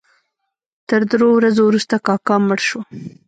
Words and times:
تر 0.89 1.01
درو 1.09 1.27
ورځو 1.33 1.61
وروسته 1.65 1.95
کاکا 2.07 2.35
مړ 2.47 2.59
شو. 2.67 2.79